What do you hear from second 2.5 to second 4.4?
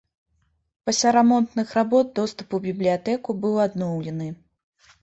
у бібліятэку быў адноўлены.